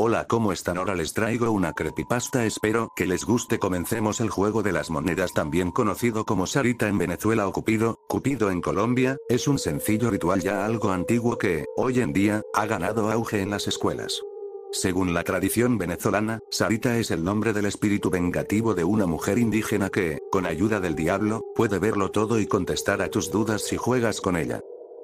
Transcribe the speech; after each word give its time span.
Hola, 0.00 0.28
¿cómo 0.28 0.52
están? 0.52 0.78
Ahora 0.78 0.94
les 0.94 1.12
traigo 1.12 1.50
una 1.50 1.72
creepypasta, 1.72 2.44
espero 2.44 2.92
que 2.94 3.04
les 3.04 3.24
guste. 3.24 3.58
Comencemos 3.58 4.20
el 4.20 4.30
juego 4.30 4.62
de 4.62 4.70
las 4.70 4.90
monedas, 4.90 5.32
también 5.32 5.72
conocido 5.72 6.24
como 6.24 6.46
Sarita 6.46 6.86
en 6.86 6.98
Venezuela 6.98 7.48
o 7.48 7.52
Cupido, 7.52 7.98
Cupido 8.06 8.52
en 8.52 8.60
Colombia, 8.60 9.16
es 9.28 9.48
un 9.48 9.58
sencillo 9.58 10.08
ritual 10.08 10.40
ya 10.40 10.64
algo 10.64 10.92
antiguo 10.92 11.36
que, 11.36 11.64
hoy 11.76 11.98
en 11.98 12.12
día, 12.12 12.42
ha 12.54 12.66
ganado 12.66 13.10
auge 13.10 13.40
en 13.40 13.50
las 13.50 13.66
escuelas. 13.66 14.22
Según 14.70 15.14
la 15.14 15.24
tradición 15.24 15.78
venezolana, 15.78 16.38
Sarita 16.48 16.96
es 16.96 17.10
el 17.10 17.24
nombre 17.24 17.52
del 17.52 17.66
espíritu 17.66 18.08
vengativo 18.08 18.74
de 18.74 18.84
una 18.84 19.06
mujer 19.06 19.36
indígena 19.36 19.90
que, 19.90 20.20
con 20.30 20.46
ayuda 20.46 20.78
del 20.78 20.94
diablo, 20.94 21.42
puede 21.56 21.80
verlo 21.80 22.12
todo 22.12 22.38
y 22.38 22.46
contestar 22.46 23.02
a 23.02 23.10
tus 23.10 23.32
dudas 23.32 23.62
si 23.62 23.76
juegas 23.76 24.20
con 24.20 24.36
ella. 24.36 24.60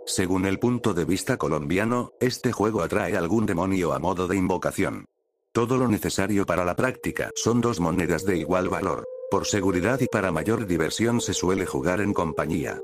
Según 0.06 0.44
el 0.44 0.58
punto 0.58 0.92
de 0.92 1.04
vista 1.04 1.38
colombiano, 1.38 2.12
este 2.20 2.52
juego 2.52 2.82
atrae 2.82 3.16
algún 3.16 3.46
demonio 3.46 3.92
a 3.94 3.98
modo 3.98 4.28
de 4.28 4.36
invocación. 4.36 5.06
Todo 5.52 5.78
lo 5.78 5.88
necesario 5.88 6.44
para 6.44 6.64
la 6.64 6.76
práctica 6.76 7.30
son 7.34 7.60
dos 7.60 7.80
monedas 7.80 8.24
de 8.24 8.36
igual 8.36 8.68
valor. 8.68 9.04
Por 9.30 9.46
seguridad 9.46 10.00
y 10.00 10.06
para 10.06 10.30
mayor 10.30 10.66
diversión 10.66 11.20
se 11.20 11.32
suele 11.32 11.64
jugar 11.64 12.00
en 12.00 12.12
compañía. 12.12 12.80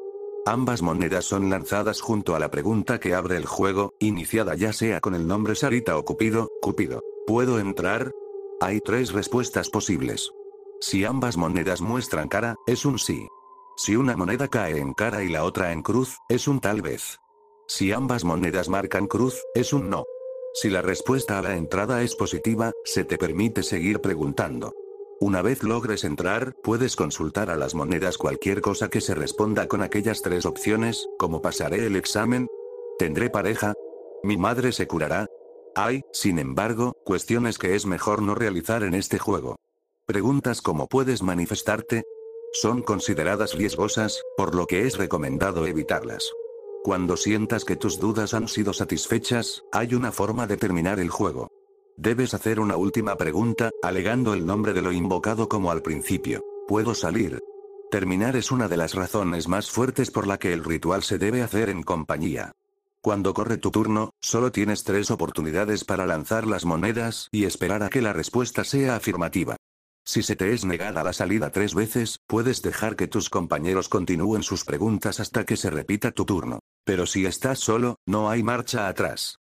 Ambas 0.47 0.80
monedas 0.80 1.27
son 1.27 1.51
lanzadas 1.51 2.01
junto 2.01 2.34
a 2.34 2.38
la 2.38 2.51
pregunta 2.51 2.98
que 2.98 3.14
abre 3.14 3.37
el 3.37 3.45
juego, 3.45 3.92
iniciada 4.00 4.55
ya 4.55 4.73
sea 4.73 5.00
con 5.00 5.14
el 5.14 5.27
nombre 5.27 5.55
Sarita 5.55 5.98
o 5.98 6.05
Cupido, 6.05 6.48
Cupido. 6.62 7.02
¿Puedo 7.27 7.59
entrar? 7.59 8.12
Hay 8.61 8.80
tres 8.80 9.12
respuestas 9.12 9.69
posibles. 9.69 10.30
Si 10.80 11.05
ambas 11.05 11.37
monedas 11.37 11.83
muestran 11.83 12.28
cara, 12.28 12.56
es 12.66 12.87
un 12.87 12.98
sí. 12.98 13.28
Si 13.77 13.97
una 13.97 14.16
moneda 14.16 14.48
cae 14.48 14.79
en 14.79 14.92
cara 14.95 15.23
y 15.23 15.29
la 15.29 15.45
otra 15.45 15.73
en 15.73 15.83
cruz, 15.83 16.19
es 16.28 16.48
un 16.48 16.61
tal 16.61 16.83
vez. 16.83 17.19
Si 17.66 17.92
ambas 17.92 18.24
monedas 18.24 18.69
marcan 18.69 19.06
cruz, 19.06 19.42
es 19.55 19.73
un 19.73 19.91
no. 19.91 20.05
Si 20.55 20.69
la 20.69 20.83
respuesta 20.83 21.38
a 21.38 21.42
la 21.42 21.56
entrada 21.56 22.02
es 22.02 22.16
positiva, 22.16 22.73
se 22.84 23.05
te 23.05 23.16
permite 23.16 23.62
seguir 23.62 24.01
preguntando. 24.01 24.73
Una 25.20 25.42
vez 25.42 25.62
logres 25.62 26.05
entrar, 26.05 26.55
puedes 26.62 26.97
consultar 26.97 27.50
a 27.50 27.56
las 27.56 27.75
monedas 27.75 28.19
cualquier 28.19 28.61
cosa 28.61 28.89
que 28.89 29.00
se 29.00 29.14
responda 29.14 29.69
con 29.69 29.83
aquellas 29.83 30.22
tres 30.22 30.47
opciones, 30.47 31.06
como 31.19 31.42
pasaré 31.42 31.87
el 31.87 31.94
examen, 31.94 32.48
tendré 32.98 33.31
pareja, 33.31 33.75
mi 34.22 34.37
madre 34.37 34.72
se 34.72 34.87
curará. 34.87 35.27
Hay, 35.77 36.03
sin 36.12 36.39
embargo, 36.39 36.97
cuestiones 37.05 37.59
que 37.59 37.75
es 37.75 37.87
mejor 37.87 38.22
no 38.22 38.34
realizar 38.34 38.83
en 38.83 38.94
este 38.94 39.19
juego. 39.19 39.56
Preguntas 40.06 40.61
como 40.61 40.89
puedes 40.89 41.22
manifestarte, 41.22 42.03
son 42.53 42.83
consideradas 42.83 43.55
riesgosas, 43.55 44.23
por 44.37 44.55
lo 44.55 44.67
que 44.67 44.87
es 44.87 44.98
recomendado 44.98 45.67
evitarlas. 45.67 46.31
Cuando 46.83 47.17
sientas 47.17 47.65
que 47.65 47.77
tus 47.77 47.98
dudas 47.98 48.34
han 48.34 48.48
sido 48.48 48.73
satisfechas, 48.73 49.65
hay 49.70 49.95
una 49.95 50.12
forma 50.12 50.47
de 50.47 50.56
terminar 50.56 50.98
el 50.98 51.11
juego. 51.11 51.48
Debes 51.97 52.33
hacer 52.33 52.61
una 52.61 52.77
última 52.77 53.17
pregunta, 53.17 53.71
alegando 53.83 54.33
el 54.33 54.47
nombre 54.47 54.73
de 54.73 54.81
lo 54.81 54.91
invocado 54.91 55.48
como 55.48 55.71
al 55.71 55.83
principio. 55.83 56.43
¿Puedo 56.67 56.95
salir? 56.95 57.39
Terminar 57.91 58.37
es 58.37 58.51
una 58.51 58.69
de 58.69 58.78
las 58.78 58.95
razones 58.95 59.48
más 59.48 59.71
fuertes 59.71 60.11
por 60.11 60.27
la 60.27 60.39
que 60.39 60.53
el 60.53 60.65
ritual 60.65 61.03
se 61.03 61.19
debe 61.19 61.43
hacer 61.43 61.69
en 61.69 61.83
compañía. 61.83 62.53
Cuando 63.03 63.34
corre 63.34 63.56
tu 63.56 63.71
turno, 63.71 64.15
solo 64.21 64.53
tienes 64.53 64.84
tres 64.84 65.11
oportunidades 65.11 65.84
para 65.84 66.06
lanzar 66.06 66.47
las 66.47 66.65
monedas 66.65 67.28
y 67.33 67.45
esperar 67.45 67.83
a 67.83 67.89
que 67.89 68.03
la 68.03 68.12
respuesta 68.12 68.62
sea 68.65 68.97
afirmativa. 68.97 69.56
Si 70.05 70.23
se 70.23 70.37
te 70.37 70.53
es 70.53 70.65
negada 70.65 71.05
la 71.05 71.12
salida 71.12 71.51
tres 71.51 71.75
veces, 71.75 72.19
puedes 72.27 72.62
dejar 72.62 72.97
que 72.97 73.09
tus 73.09 73.31
compañeros 73.31 73.89
continúen 73.89 74.43
sus 74.43 74.65
preguntas 74.65 75.20
hasta 75.20 75.45
que 75.45 75.56
se 75.56 75.70
repita 75.70 76.11
tu 76.11 76.25
turno. 76.25 76.61
Pero 76.84 77.06
si 77.06 77.27
estás 77.27 77.59
solo, 77.61 77.97
no 78.06 78.31
hay 78.31 78.43
marcha 78.43 78.89
atrás. 78.89 79.39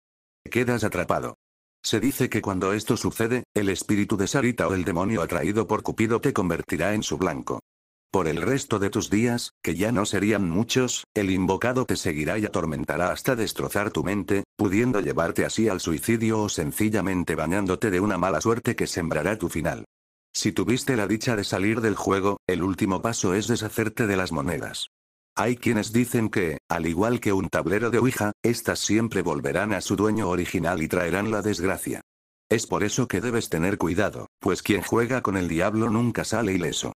Quedas 0.50 0.84
atrapado. 0.84 1.36
Se 1.82 1.98
dice 1.98 2.28
que 2.28 2.42
cuando 2.42 2.72
esto 2.72 2.96
sucede, 2.96 3.44
el 3.54 3.70
espíritu 3.70 4.16
de 4.16 4.26
Sarita 4.26 4.68
o 4.68 4.74
el 4.74 4.84
demonio 4.84 5.22
atraído 5.22 5.66
por 5.66 5.82
Cupido 5.82 6.20
te 6.20 6.32
convertirá 6.32 6.94
en 6.94 7.02
su 7.02 7.16
blanco. 7.16 7.60
Por 8.12 8.26
el 8.26 8.42
resto 8.42 8.80
de 8.80 8.90
tus 8.90 9.08
días, 9.08 9.52
que 9.62 9.76
ya 9.76 9.92
no 9.92 10.04
serían 10.04 10.50
muchos, 10.50 11.04
el 11.14 11.30
invocado 11.30 11.86
te 11.86 11.94
seguirá 11.94 12.38
y 12.38 12.44
atormentará 12.44 13.12
hasta 13.12 13.36
destrozar 13.36 13.92
tu 13.92 14.02
mente, 14.02 14.42
pudiendo 14.56 15.00
llevarte 15.00 15.44
así 15.44 15.68
al 15.68 15.80
suicidio 15.80 16.42
o 16.42 16.48
sencillamente 16.48 17.36
bañándote 17.36 17.90
de 17.90 18.00
una 18.00 18.18
mala 18.18 18.40
suerte 18.40 18.74
que 18.74 18.88
sembrará 18.88 19.38
tu 19.38 19.48
final. 19.48 19.84
Si 20.32 20.52
tuviste 20.52 20.96
la 20.96 21.06
dicha 21.06 21.36
de 21.36 21.44
salir 21.44 21.80
del 21.80 21.96
juego, 21.96 22.38
el 22.46 22.62
último 22.62 23.02
paso 23.02 23.34
es 23.34 23.48
deshacerte 23.48 24.06
de 24.06 24.16
las 24.16 24.32
monedas. 24.32 24.88
Hay 25.36 25.56
quienes 25.56 25.92
dicen 25.92 26.28
que, 26.28 26.58
al 26.68 26.86
igual 26.86 27.20
que 27.20 27.32
un 27.32 27.48
tablero 27.48 27.90
de 27.90 27.98
Ouija, 27.98 28.32
estas 28.42 28.78
siempre 28.78 29.22
volverán 29.22 29.72
a 29.72 29.80
su 29.80 29.96
dueño 29.96 30.28
original 30.28 30.82
y 30.82 30.88
traerán 30.88 31.30
la 31.30 31.42
desgracia. 31.42 32.00
Es 32.50 32.66
por 32.66 32.82
eso 32.82 33.06
que 33.06 33.20
debes 33.20 33.48
tener 33.48 33.78
cuidado, 33.78 34.26
pues 34.40 34.62
quien 34.62 34.82
juega 34.82 35.22
con 35.22 35.36
el 35.36 35.48
diablo 35.48 35.88
nunca 35.88 36.24
sale 36.24 36.52
ileso. 36.52 36.92